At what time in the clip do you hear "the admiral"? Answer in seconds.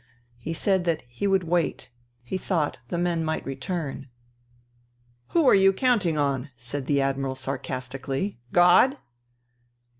6.87-7.35